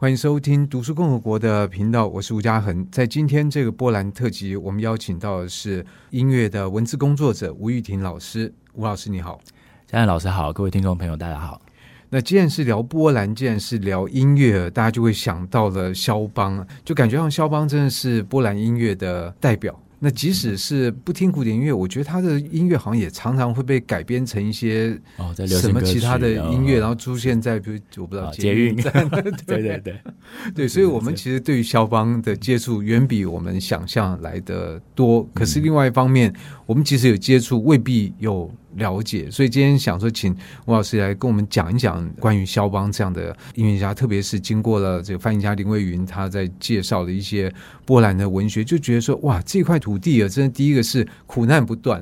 [0.00, 2.86] 欢迎收听读书共和国的频道，我是吴嘉恒。
[2.88, 8.54] 在今天这个波兰特辑，我们邀请到的是音乐的文字工作者吴玉婷老师。
[8.74, 9.40] 吴老师你好，
[9.88, 11.60] 嘉恒老师好，各位听众朋友大家好。
[12.10, 19.76] 那既然是聊波兰，既然是聊音乐，大家就会想到了肖邦，就感觉像肖邦真的是波兰音乐的代表。
[20.00, 30.00] 那即使是不听古典音乐，我觉得他的音乐好像也常常会被改编成一些哦，在什么其他的音乐，哦、然后出现在比如我不知道捷运站， 对对对对。
[30.54, 35.28] 对，所以我们其实对于肖邦的接触远比我们想象来的多。
[35.34, 36.32] 可是另外一方面，
[36.68, 38.52] 我们其实有接触，未必有。
[38.76, 40.32] 了解，所以今天想说，请
[40.66, 47.52] 吴老师来跟我们讲一讲关于肖邦这样的音乐家，特别是经过了这个翻译家林蔚云他在介绍的一些
[47.84, 52.00] 波兰的文学，就觉得说，哇，这块土地啊，真的第一个是苦难不断，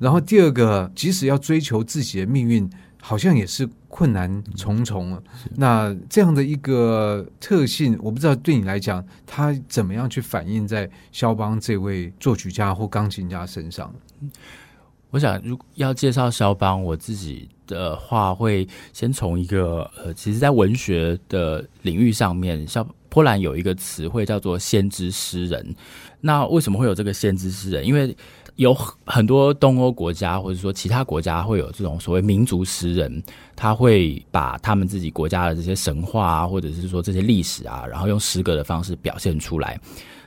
[0.00, 2.68] 然后第二个，即使要追求自己的命运，
[3.00, 5.22] 好像也是困难重重啊。
[5.56, 13.92] 那这样的一个特性，我不知道对你来讲，它怎么样去反映在肖邦这位作曲家或钢琴家身上？
[15.10, 25.74] 我想，如要介绍肖邦，我自己的话会先从一个呃，其实，在文学的领域上面，像波兰有一个词汇叫做“先知诗人”。
[26.22, 27.84] 那为什么会有这个“先知诗人”？
[27.86, 28.16] 因为
[28.54, 28.72] 有
[29.04, 33.20] 很多东欧国家或者说其他国家会有这种所谓民族诗人，
[33.56, 39.80] 他会把他们自己国家的这些神话啊，或者是说这些历史啊，然后用诗歌的方式表现出来。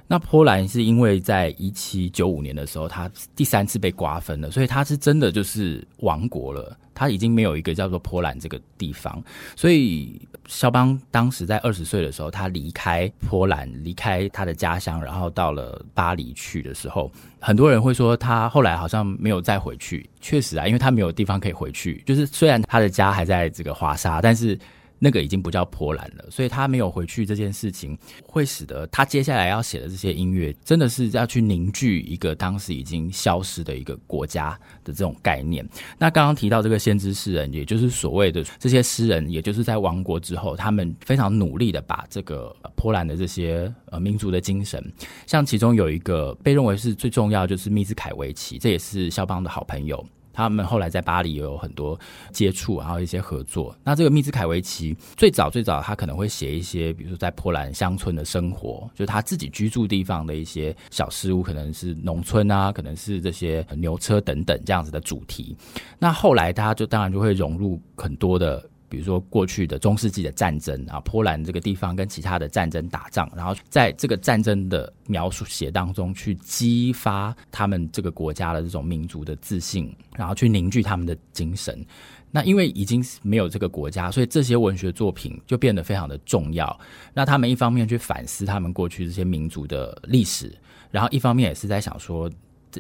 [0.08, 6.78] 那波兰是因为在一七九五年的时候，他第三次被瓜分了，所以他是真的就是亡国了。
[6.96, 9.20] 他已经没有一个叫做波兰这个地方，
[9.56, 20.08] 所以肖邦当时在二十岁的时候，他离开波兰，离开他的家乡，然后到了巴黎去的时候，很多人会说他后来好像没有再回去。
[20.22, 24.60] 确实啊，因为他没有地方可以回去，就是虽然他的家还在这个华沙，但是。
[25.04, 35.68] 那个已经不叫波兰了，所以他没有回去这件事情，会使得他接下来要写的这些音乐，真的是要去凝聚一个当时已经消失的一个国家的这种概念。
[35.98, 44.82] 那刚刚提到这个先知诗人，也就是所谓的这些诗人，也就是在亡国之后，他们非常努力的把这个波兰的这些呃民族的精神，
[45.28, 50.02] 像其中有一个被认为是最重要，就是密兹凯维奇，这也是肖邦的好朋友。
[50.34, 51.98] 他们后来在巴黎也有很多
[52.32, 53.74] 接触，然后一些合作。
[53.84, 65.56] 那这个密兹凯维奇最早最早，他可能会写一些，比如说在波兰乡村的生活，就是他自己居住地方的一些小事物，可能是农村啊，可能是这些牛车等等这样子的主题。
[66.00, 68.68] 那后来他就当然就会融入很多的。
[68.94, 81.84] 比如说过去的中世纪的战争啊，波兰这个地方跟其他的战争打仗，然后在这个战争的描述写当中去激发他们这个国家的这种民族的自信，然后去凝聚他们的精神。
[82.30, 86.80] 那因为已经没有这个国家，所以这些文学作品就变得非常的重要。
[87.16, 90.56] 那他们一方面去反思他们过去这些民族的历史，
[90.92, 92.30] 然后一方面也是在想说。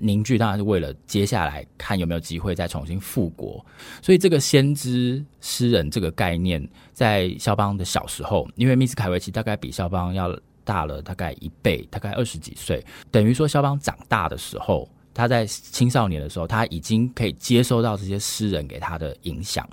[0.02, 3.64] 凝聚当然是为了接下来看有没有机会再重新复国，
[4.02, 19.68] 所以这个先知诗人这个概念，在肖邦的小时候，因为密斯凯维奇大概比肖邦要大了大概一倍，大概二十几岁，等于说肖邦长大的时候，他在青少年的时候，他已经可以接收到这些诗人给他的影响。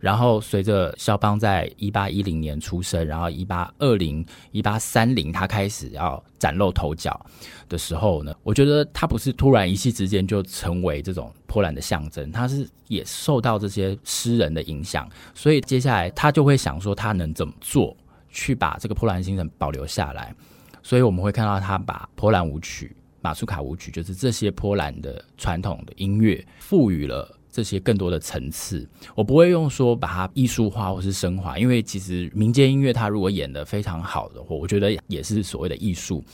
[0.00, 7.24] 然后随着肖邦在一八一零年出生，然后一八二零、一八三零，他开始要崭露头角
[7.68, 17.96] 的时候呢，我觉得他不是突然一夕之间就成为这种波兰的象征，他是也受到这些诗人的影响，所以接下来他就会想说他能怎么做
[18.28, 20.34] 去把这个波兰精神保留下来，
[20.82, 27.38] 所以我们会看到他把波兰舞曲、马苏卡舞曲，就是这些波兰的传统的音乐赋予了。
[27.54, 36.24] 这些更多的层次，我不会用说把它艺术化或是升华，因为其实民间音乐它如果演得非常好的话，我觉得也是所谓的艺术。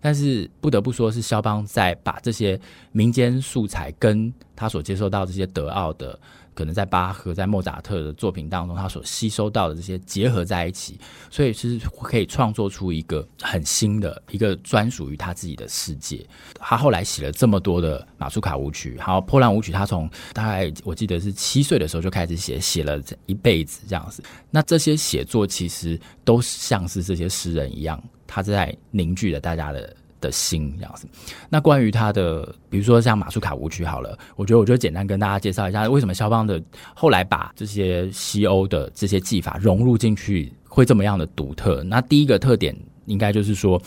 [0.00, 2.58] 但是不得不说是肖邦在把这些
[2.90, 6.18] 民间素材跟他所接受到这些德奥的。
[6.54, 10.98] 可能在巴赫、在莫扎特的作品当中，他所吸收到的这些结合在一起，
[11.30, 16.24] 所以其实可以创作出一个很新的一个专属于他自己的世界。
[16.58, 24.22] 他后来写了这么多的马苏卡舞曲，还有波兰舞曲，他从大概我记得是七岁的时候就开始写，写了这一辈子这样子。
[24.50, 29.96] 那这些写作其实都像是这些诗人一样，他在凝聚了大家的。
[30.22, 31.06] 的心这样子，
[31.50, 36.62] 那关于他的，比如说像马苏卡舞曲好了，我觉得我就简单跟大家介绍一下，为什么肖邦的
[36.94, 41.82] 后来把这些西欧的这些技法融入进去会这么样的独特。
[41.82, 42.74] 那第一个特点
[43.06, 43.78] 应该就是说，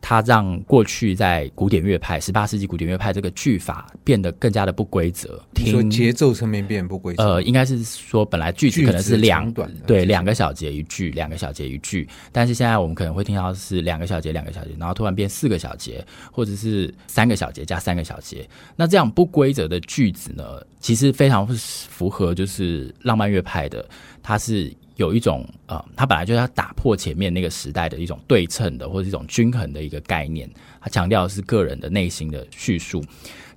[0.00, 5.40] 它让过去在古典乐派、十八世纪古典乐派这个句法变得更加的不规则。
[5.54, 7.22] 听说节奏层面变不规则。
[7.22, 12.08] 呃，应该是说本来句子可能是两短，对，两个小节一句，两个小节一句。
[12.32, 18.48] 但是现在我们可能会听到是两个小节两个小节，然后突然变四个小节，或者是三个小节加三个小节。
[18.76, 20.44] 那这样不规则的句子呢，
[20.80, 23.86] 其实非常符合就是浪漫乐派的，
[24.22, 24.72] 它是。
[24.96, 30.48] 有一种呃，他本来就是要打破前面那个时代的一种对称的或者一种均衡的一个概念，
[30.80, 33.02] 他强调的是个人的内心的叙述。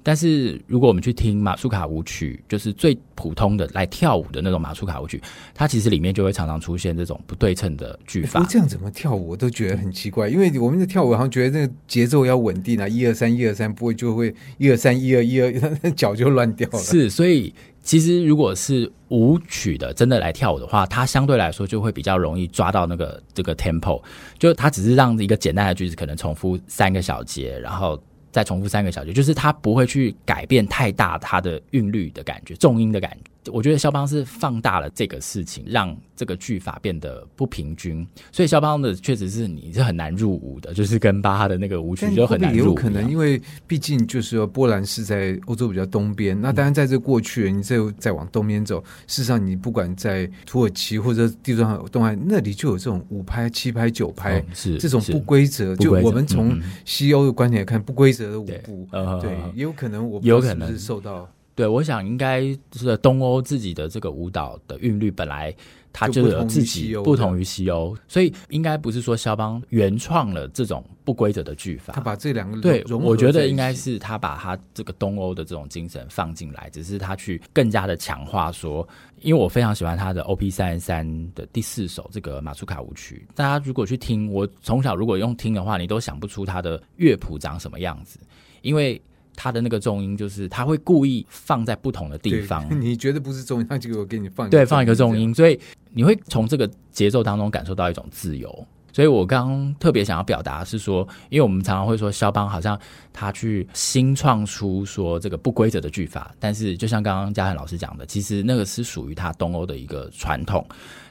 [0.06, 5.22] 但是如果我们去听马苏卡舞曲，就是最普通的来跳舞的那种马苏卡舞曲，
[5.54, 8.46] 它其实里面就会常常出现这种不对称的句法。
[8.50, 15.52] 这样怎么跳舞我都觉得很奇怪，因为我们的跳舞好像觉得那个节奏要稳定啊，一二三，一二三，不会就会一二三，一二一二，
[15.96, 16.80] 脚就乱掉了。
[16.80, 17.54] 是，所以。
[17.84, 24.02] 其实，如果是舞曲的真的来跳舞的话，它相对来说就会比较容易抓到那个这个 tempo，
[24.40, 28.02] 就它只是让一个简单的句子可能重复三个小节，然后。
[28.34, 33.30] 再重复三个小节，就是它不会去改变太大它的韵律的感觉，重音的感觉。
[33.52, 38.06] 我觉得肖邦是放大了这个事情，让这个句法变得不平均。
[38.32, 42.68] 所以肖邦的确实是你是很难入伍的，就是跟巴哈的那个舞曲就很难入伍。
[42.70, 55.76] 有可能，因为毕竟就是说波兰是在欧洲比较东边，那当然在这过去，你再再往东边走，事实上你不管在土耳其或者地中海、东岸那里，就有这种五拍、七拍、九拍，嗯、是这种不规则。
[55.76, 58.88] 就我们从西欧的观点来看，不规则的舞步，
[59.22, 61.30] 对，也有可能我有可能是受到。
[61.56, 62.42] 对，我想应该
[62.74, 65.56] 是东欧自己的这个舞蹈的韵律本来
[65.92, 71.94] 它就有自己不同于西欧，所以应该不是说肖邦原创了这种不规则的句法。
[71.94, 78.88] 他把这两个对，我觉得应该是他把他这个东欧的这种精神放进来，只是他去更加的强化说，
[79.22, 88.18] 因为我非常喜欢他的 OP 三十三的第四首这个马苏卡舞曲，大家如果去听，我从小如果用听的话，你都想不出他的乐谱长什么样子，
[88.64, 89.00] 因为。
[89.36, 95.60] 他的那个重音就是他会故意放在不同的地方， 你觉得不是重音，他就我给你放对，放一个重音，所以
[95.92, 98.68] 你会从这个节奏当中感受到一种自由。
[98.92, 102.80] 所以我刚刚特别想要表达是说，因为我们常常会说肖邦好像
[103.12, 110.64] 他去新创出说这个不规则的句法，但是就像刚刚嘉恒老师讲的，其实那个是属于他东欧的一个传统，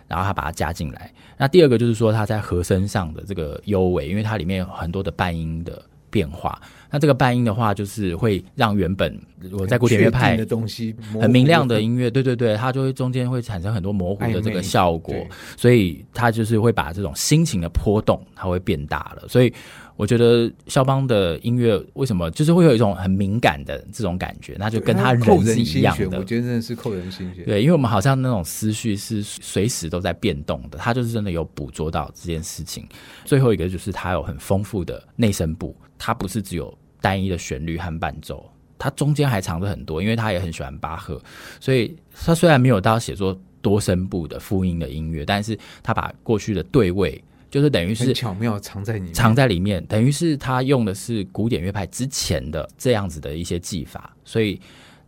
[0.07, 1.13] 然后他把它加进来。
[1.37, 6.63] 那第二个就是说他在和声上的这个优美，因为它里面有很多的半音的变化。
[6.93, 9.19] 那这个半音的话，就是会让原本
[9.53, 15.15] 我在古典乐派的东西很明亮的音乐，对对对，它就会中间会产生很多模糊的这个效果，
[15.57, 19.27] 所以它就是会把这种心情的波动，它会变大了。
[19.27, 19.51] 所以
[19.97, 26.19] 我觉得肖邦的音乐为什么就是会有一种很敏感的这种感觉，那就跟他人是一样的。
[26.19, 27.43] 我觉得真的是扣人心弦。
[27.47, 32.87] 对，因为我们好像那种思绪是随时都在变动的，他就是真的有捕捉到这件事情。
[33.25, 36.73] 最后一个就是他有很丰富的内声部，它不是只有。
[37.03, 41.21] 单一的旋律和伴奏，它中间还藏着很多，因为他也很喜欢巴赫，
[41.61, 54.61] 所以他虽然没有到写作多声部的复音的音乐，但是他把过去的对位，就是等于是巧妙藏在里面，藏在里面，等于是他用的是古典乐派之前的这样子的一些技法，所以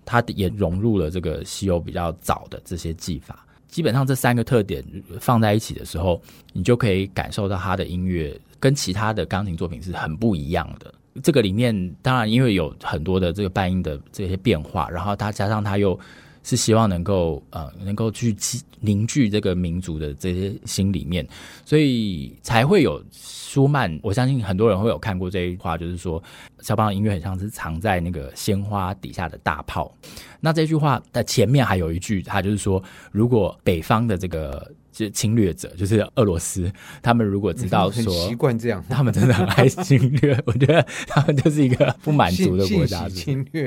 [0.04, 3.44] 他也融入了这个西欧比较早的这些技法。
[3.66, 4.84] 基本上这三个特点
[5.18, 10.94] 放在一起的时候，你就可以感受到他的音乐跟其他的钢琴作品是很不一样的。
[11.22, 15.98] 这个里面当然因为有很多的这个半音的这些变化，然后他加上他又
[16.44, 18.36] 是希望能够呃能够去
[18.78, 21.26] 凝聚这个民族的这些心里面，
[21.64, 23.98] 所以才会有舒曼。
[24.02, 26.22] 我相信很多人会有看过这一句话，就是说
[26.60, 29.92] 肖邦的音乐很像是藏在那个鲜花底下的大炮。
[30.38, 32.80] 那这句话的前面还有一句，他就是说，
[33.10, 34.70] 如果北方的这个。
[34.94, 36.72] 就侵略者，就是俄罗斯。
[37.02, 40.40] 他们如果知道说习惯这样，他们真的很爱侵略。
[40.46, 43.66] 我觉得他们就是一个不满足的国家， 侵略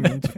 [0.00, 0.28] 民族。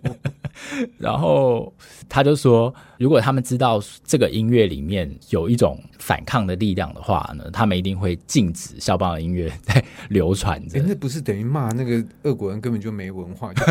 [0.99, 1.73] 然后
[2.09, 10.79] 他就说，如果他们知道这个音乐里面有一种反抗的力量的话呢，他们一定会禁止肖邦的音乐在流传着。
[10.83, 13.55] 那不是等于骂那个俄国人根本就没文化？
[13.55, 13.65] 就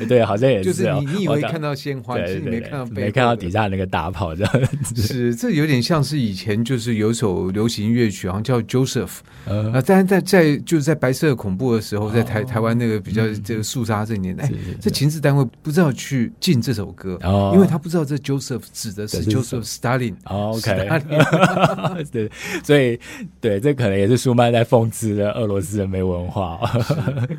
[0.00, 0.98] 是、 对，好像也是、哦。
[0.98, 5.02] 就是你，你以为看到鲜花，其实你没看到，没看到底下那个大炮，这样子。
[5.02, 9.18] 是，这有点像是以前就是有首流行乐曲，好像叫 Joseph。
[9.44, 14.50] 呃，啊，但是在在就是在白色恐怖的时候，在台、哦、台湾那个比较这个肃杀这个年代，
[14.80, 18.37] 这情治单位不知道去禁这首歌，哦、因为他不知道这 Joseph。
[18.38, 20.14] Joseph 指的是 Joseph Stalin。
[20.24, 20.88] OK，
[22.12, 22.30] 对，
[22.62, 22.98] 所以
[23.40, 26.58] 对，这可能也是舒曼在讽刺的俄罗斯人没文化。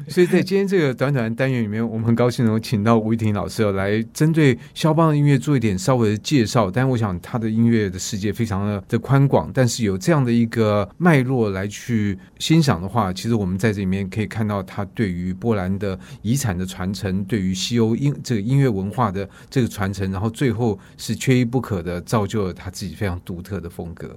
[0.08, 6.70] 所以在今天这个短短的单元里面，我们很高兴能够请到吴玉婷老师来针对肖邦的音乐做一点稍微的介绍。
[6.70, 24.16] 但我想他的音乐的世界非常的的宽广，但是有这样的一个脉络来去欣赏的话，其实我们在这里面可以看到他对于波兰的遗产的传承，对于西欧音这个音乐文化的这个传承，然后最后是缺一不可的，造就了他自己非常独特的风格。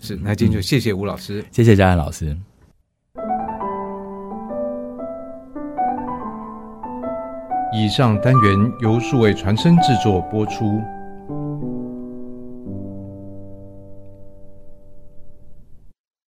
[0.00, 2.36] 是，那今天就谢谢吴老师，嗯、谢谢嘉汉老师。
[7.74, 10.82] 以上单元由数位传声制作播出。